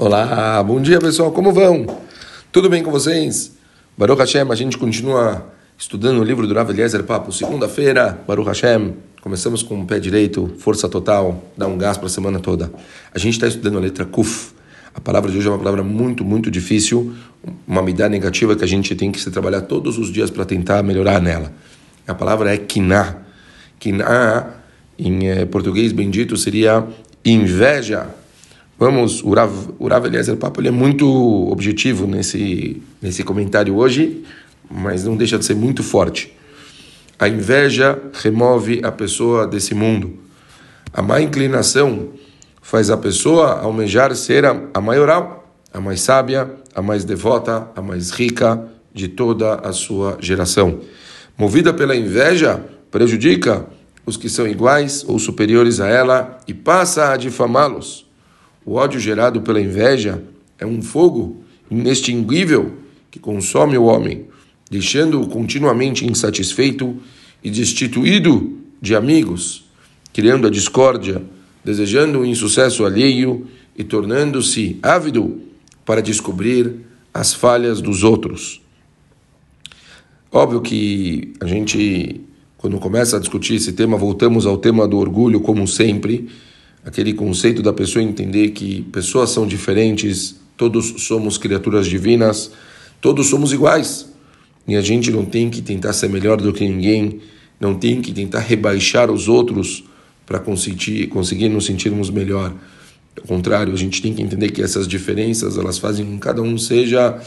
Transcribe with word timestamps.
Olá, 0.00 0.62
bom 0.62 0.80
dia 0.80 1.00
pessoal, 1.00 1.32
como 1.32 1.52
vão? 1.52 1.84
Tudo 2.52 2.70
bem 2.70 2.84
com 2.84 2.90
vocês? 2.92 3.58
Baruch 3.96 4.20
Hashem, 4.20 4.48
a 4.48 4.54
gente 4.54 4.78
continua 4.78 5.52
estudando 5.76 6.20
o 6.20 6.24
livro 6.24 6.46
do 6.46 6.54
Rav 6.54 6.70
Eliezer 6.70 7.02
Papo. 7.02 7.32
Segunda-feira, 7.32 8.16
Baruch 8.24 8.46
Hashem, 8.46 8.94
começamos 9.20 9.60
com 9.60 9.80
o 9.80 9.84
pé 9.84 9.98
direito, 9.98 10.54
força 10.60 10.88
total, 10.88 11.42
dá 11.56 11.66
um 11.66 11.76
gás 11.76 11.96
para 11.96 12.06
a 12.06 12.08
semana 12.08 12.38
toda. 12.38 12.70
A 13.12 13.18
gente 13.18 13.32
está 13.32 13.48
estudando 13.48 13.76
a 13.76 13.80
letra 13.80 14.04
Kuf. 14.04 14.52
A 14.94 15.00
palavra 15.00 15.32
de 15.32 15.38
hoje 15.38 15.48
é 15.48 15.50
uma 15.50 15.58
palavra 15.58 15.82
muito, 15.82 16.24
muito 16.24 16.48
difícil, 16.48 17.12
uma 17.66 17.82
medida 17.82 18.08
negativa 18.08 18.54
que 18.54 18.62
a 18.62 18.68
gente 18.68 18.94
tem 18.94 19.10
que 19.10 19.20
se 19.20 19.32
trabalhar 19.32 19.62
todos 19.62 19.98
os 19.98 20.12
dias 20.12 20.30
para 20.30 20.44
tentar 20.44 20.80
melhorar 20.84 21.20
nela. 21.20 21.52
A 22.06 22.14
palavra 22.14 22.54
é 22.54 22.56
Kiná. 22.56 23.16
Kiná, 23.80 24.46
em 24.96 25.26
eh, 25.26 25.44
português 25.44 25.90
bendito, 25.90 26.36
seria 26.36 26.86
inveja 27.24 28.06
Vamos, 28.78 29.24
o 29.24 29.34
Rav, 29.34 29.52
o 29.76 29.88
Rav 29.88 30.06
Eliezer 30.06 30.36
Papo 30.36 30.60
ele 30.60 30.68
é 30.68 30.70
muito 30.70 31.04
objetivo 31.50 32.06
nesse, 32.06 32.80
nesse 33.02 33.24
comentário 33.24 33.74
hoje, 33.74 34.22
mas 34.70 35.02
não 35.02 35.16
deixa 35.16 35.36
de 35.36 35.44
ser 35.44 35.56
muito 35.56 35.82
forte. 35.82 36.32
A 37.18 37.28
inveja 37.28 38.00
remove 38.12 38.80
a 38.84 38.92
pessoa 38.92 39.48
desse 39.48 39.74
mundo. 39.74 40.14
A 40.92 41.02
má 41.02 41.20
inclinação 41.20 42.10
faz 42.62 42.88
a 42.88 42.96
pessoa 42.96 43.58
almejar 43.58 44.14
ser 44.14 44.44
a, 44.44 44.56
a 44.72 44.80
maioral, 44.80 45.52
a 45.74 45.80
mais 45.80 46.00
sábia, 46.00 46.48
a 46.72 46.80
mais 46.80 47.04
devota, 47.04 47.68
a 47.74 47.82
mais 47.82 48.12
rica 48.12 48.64
de 48.94 49.08
toda 49.08 49.54
a 49.56 49.72
sua 49.72 50.18
geração. 50.20 50.78
Movida 51.36 51.74
pela 51.74 51.96
inveja, 51.96 52.62
prejudica 52.92 53.66
os 54.06 54.16
que 54.16 54.28
são 54.28 54.46
iguais 54.46 55.04
ou 55.04 55.18
superiores 55.18 55.80
a 55.80 55.88
ela 55.88 56.38
e 56.46 56.54
passa 56.54 57.10
a 57.10 57.16
difamá-los 57.16 58.07
o 58.68 58.74
ódio 58.74 59.00
gerado 59.00 59.40
pela 59.40 59.58
inveja 59.58 60.22
é 60.58 60.66
um 60.66 60.82
fogo 60.82 61.42
inextinguível 61.70 62.74
que 63.10 63.18
consome 63.18 63.78
o 63.78 63.84
homem, 63.84 64.26
deixando-o 64.70 65.26
continuamente 65.26 66.04
insatisfeito 66.04 66.94
e 67.42 67.48
destituído 67.48 68.58
de 68.78 68.94
amigos, 68.94 69.64
criando 70.12 70.46
a 70.46 70.50
discórdia, 70.50 71.22
desejando 71.64 72.18
o 72.18 72.26
insucesso 72.26 72.84
alheio 72.84 73.46
e 73.74 73.82
tornando-se 73.82 74.78
ávido 74.82 75.40
para 75.82 76.02
descobrir 76.02 76.74
as 77.14 77.32
falhas 77.32 77.80
dos 77.80 78.04
outros. 78.04 78.60
Óbvio 80.30 80.60
que 80.60 81.32
a 81.40 81.46
gente, 81.46 82.20
quando 82.58 82.76
começa 82.76 83.16
a 83.16 83.20
discutir 83.20 83.54
esse 83.54 83.72
tema, 83.72 83.96
voltamos 83.96 84.44
ao 84.44 84.58
tema 84.58 84.86
do 84.86 84.98
orgulho, 84.98 85.40
como 85.40 85.66
sempre 85.66 86.28
aquele 86.84 87.12
conceito 87.12 87.62
da 87.62 87.72
pessoa 87.72 88.02
entender 88.02 88.50
que 88.50 88.82
pessoas 88.92 89.30
são 89.30 89.46
diferentes, 89.46 90.36
todos 90.56 90.94
somos 90.98 91.38
criaturas 91.38 91.86
divinas, 91.86 92.50
todos 93.00 93.26
somos 93.26 93.52
iguais. 93.52 94.08
E 94.66 94.76
a 94.76 94.80
gente 94.80 95.10
não 95.10 95.24
tem 95.24 95.48
que 95.48 95.62
tentar 95.62 95.92
ser 95.92 96.08
melhor 96.08 96.40
do 96.40 96.52
que 96.52 96.68
ninguém, 96.68 97.20
não 97.58 97.74
tem 97.74 98.00
que 98.02 98.12
tentar 98.12 98.40
rebaixar 98.40 99.10
os 99.10 99.28
outros 99.28 99.84
para 100.26 100.38
conseguir, 100.38 101.06
conseguir 101.06 101.48
nos 101.48 101.64
sentirmos 101.64 102.10
melhor. 102.10 102.52
Ao 103.16 103.26
contrário, 103.26 103.72
a 103.72 103.76
gente 103.76 104.02
tem 104.02 104.14
que 104.14 104.22
entender 104.22 104.50
que 104.50 104.62
essas 104.62 104.86
diferenças 104.86 105.56
elas 105.56 105.78
fazem 105.78 106.04
com 106.04 106.12
que 106.12 106.20
cada 106.20 106.42
um 106.42 106.58
seja 106.58 107.18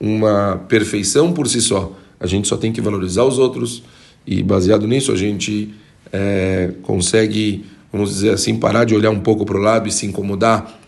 uma 0.00 0.56
perfeição 0.68 1.32
por 1.32 1.46
si 1.46 1.60
só. 1.60 1.96
A 2.18 2.26
gente 2.26 2.48
só 2.48 2.56
tem 2.56 2.72
que 2.72 2.80
valorizar 2.80 3.24
os 3.24 3.38
outros 3.38 3.82
e 4.26 4.42
baseado 4.42 4.86
nisso 4.86 5.12
a 5.12 5.16
gente 5.16 5.70
é, 6.12 6.72
consegue 6.82 7.64
vamos 7.92 8.10
dizer 8.10 8.30
assim, 8.30 8.56
parar 8.56 8.84
de 8.84 8.94
olhar 8.94 9.10
um 9.10 9.20
pouco 9.20 9.44
para 9.44 9.56
o 9.56 9.60
lado 9.60 9.88
e 9.88 9.92
se 9.92 10.06
incomodar 10.06 10.78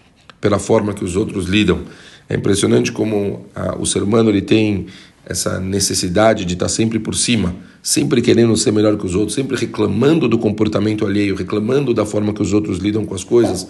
pela 0.41 0.59
forma 0.59 0.93
que 0.93 1.05
os 1.05 1.17
outros 1.17 1.47
lidam. 1.47 1.81
É 2.29 2.37
impressionante 2.37 2.93
como 2.93 3.47
a, 3.55 3.77
o 3.77 3.87
ser 3.87 4.03
humano 4.03 4.31
ele 4.31 4.43
tem 4.43 4.87
essa 5.27 5.61
necessidade 5.61 6.45
de 6.45 6.55
estar 6.55 6.69
sempre 6.69 6.99
por 6.99 7.15
cima, 7.15 7.55
sempre 7.83 8.23
querendo 8.23 8.57
ser 8.57 8.73
melhor 8.73 8.97
que 8.97 9.07
os 9.07 9.15
outros, 9.15 9.35
sempre 9.35 9.57
reclamando 9.57 10.29
do 10.29 10.39
comportamento 10.39 11.07
alheio, 11.07 11.35
reclamando 11.35 11.93
da 11.93 12.05
forma 12.05 12.33
que 12.33 12.43
os 12.43 12.53
outros 12.53 12.79
lidam 12.79 13.05
com 13.05 13.15
as 13.15 13.25
coisas. 13.25 13.67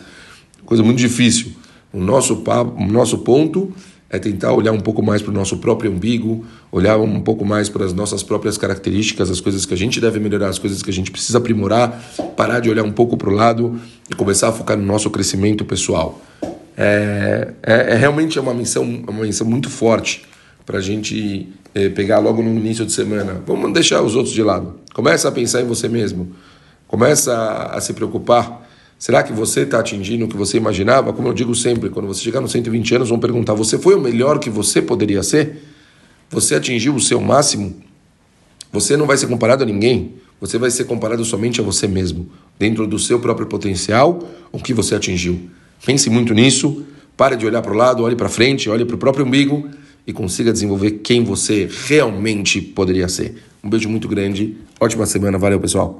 Coisa 0.64 0.82
muito 0.82 0.98
difícil. 0.98 1.52
O 1.92 2.00
nosso, 2.00 2.36
papo, 2.36 2.80
o 2.82 2.86
nosso 2.86 3.18
ponto 3.18 3.72
é 4.10 4.18
tentar 4.18 4.52
olhar 4.52 4.72
um 4.72 4.80
pouco 4.80 5.00
mais 5.00 5.22
para 5.22 5.30
o 5.30 5.34
nosso 5.34 5.58
próprio 5.58 5.90
umbigo, 5.90 6.44
olhar 6.72 6.98
um 6.98 7.20
pouco 7.20 7.44
mais 7.44 7.68
para 7.68 7.84
as 7.84 7.92
nossas 7.92 8.24
próprias 8.24 8.58
características, 8.58 9.30
as 9.30 9.40
coisas 9.40 9.64
que 9.64 9.72
a 9.72 9.76
gente 9.76 10.00
deve 10.00 10.18
melhorar, 10.18 10.48
as 10.48 10.58
coisas 10.58 10.82
que 10.82 10.90
a 10.90 10.92
gente 10.92 11.12
precisa 11.12 11.38
aprimorar, 11.38 12.02
parar 12.36 12.58
de 12.58 12.68
olhar 12.68 12.82
um 12.82 12.90
pouco 12.90 13.16
para 13.16 13.30
o 13.30 13.32
lado 13.32 13.80
e 14.10 14.14
começar 14.14 14.48
a 14.48 14.52
focar 14.52 14.76
no 14.76 14.84
nosso 14.84 15.08
crescimento 15.10 15.64
pessoal. 15.64 16.20
É, 16.76 17.52
é, 17.62 17.92
é 17.92 17.94
realmente 17.94 18.38
uma 18.40 18.52
missão, 18.52 18.82
uma 18.82 19.24
missão 19.24 19.46
muito 19.46 19.70
forte 19.70 20.24
para 20.66 20.78
a 20.78 20.82
gente 20.82 21.48
é, 21.72 21.88
pegar 21.88 22.18
logo 22.18 22.42
no 22.42 22.50
início 22.50 22.84
de 22.84 22.92
semana. 22.92 23.40
Vamos 23.46 23.72
deixar 23.72 24.02
os 24.02 24.16
outros 24.16 24.34
de 24.34 24.42
lado. 24.42 24.74
Começa 24.92 25.28
a 25.28 25.32
pensar 25.32 25.60
em 25.62 25.66
você 25.66 25.88
mesmo. 25.88 26.32
Começa 26.88 27.32
a, 27.32 27.76
a 27.76 27.80
se 27.80 27.92
preocupar 27.92 28.68
Será 29.00 29.22
que 29.22 29.32
você 29.32 29.62
está 29.62 29.80
atingindo 29.80 30.26
o 30.26 30.28
que 30.28 30.36
você 30.36 30.58
imaginava? 30.58 31.10
Como 31.14 31.26
eu 31.26 31.32
digo 31.32 31.54
sempre, 31.54 31.88
quando 31.88 32.06
você 32.06 32.20
chegar 32.20 32.42
nos 32.42 32.52
120 32.52 32.96
anos, 32.96 33.08
vão 33.08 33.18
perguntar: 33.18 33.54
você 33.54 33.78
foi 33.78 33.94
o 33.94 34.00
melhor 34.00 34.38
que 34.38 34.50
você 34.50 34.82
poderia 34.82 35.22
ser? 35.22 35.64
Você 36.28 36.54
atingiu 36.54 36.94
o 36.94 37.00
seu 37.00 37.18
máximo? 37.18 37.74
Você 38.70 38.98
não 38.98 39.06
vai 39.06 39.16
ser 39.16 39.26
comparado 39.26 39.62
a 39.62 39.66
ninguém. 39.66 40.16
Você 40.38 40.58
vai 40.58 40.70
ser 40.70 40.84
comparado 40.84 41.24
somente 41.24 41.62
a 41.62 41.64
você 41.64 41.86
mesmo, 41.88 42.28
dentro 42.58 42.86
do 42.86 42.98
seu 42.98 43.18
próprio 43.18 43.46
potencial, 43.46 44.22
o 44.52 44.58
que 44.58 44.74
você 44.74 44.94
atingiu. 44.94 45.48
Pense 45.84 46.10
muito 46.10 46.34
nisso. 46.34 46.84
Pare 47.16 47.36
de 47.36 47.46
olhar 47.46 47.62
para 47.62 47.72
o 47.72 47.76
lado, 47.76 48.02
olhe 48.02 48.16
para 48.16 48.28
frente, 48.28 48.68
olhe 48.68 48.84
para 48.84 48.96
o 48.96 48.98
próprio 48.98 49.24
umbigo 49.24 49.66
e 50.06 50.12
consiga 50.12 50.52
desenvolver 50.52 51.00
quem 51.02 51.24
você 51.24 51.70
realmente 51.86 52.60
poderia 52.60 53.08
ser. 53.08 53.36
Um 53.64 53.70
beijo 53.70 53.88
muito 53.88 54.06
grande. 54.08 54.58
Ótima 54.78 55.06
semana. 55.06 55.38
Valeu, 55.38 55.58
pessoal. 55.58 55.98